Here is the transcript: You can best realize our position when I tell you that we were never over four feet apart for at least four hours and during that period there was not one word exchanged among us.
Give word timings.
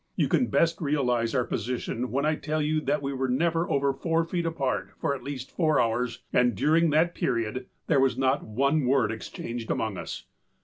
You 0.15 0.27
can 0.27 0.47
best 0.47 0.81
realize 0.81 1.35
our 1.35 1.43
position 1.43 2.09
when 2.09 2.25
I 2.25 2.33
tell 2.33 2.59
you 2.59 2.81
that 2.81 3.03
we 3.03 3.13
were 3.13 3.29
never 3.29 3.69
over 3.69 3.93
four 3.93 4.25
feet 4.25 4.47
apart 4.47 4.89
for 4.99 5.13
at 5.13 5.21
least 5.21 5.51
four 5.51 5.79
hours 5.79 6.23
and 6.33 6.55
during 6.55 6.89
that 6.89 7.13
period 7.13 7.67
there 7.85 7.99
was 7.99 8.17
not 8.17 8.43
one 8.43 8.85
word 8.87 9.11
exchanged 9.11 9.69
among 9.69 9.97
us. 9.99 10.25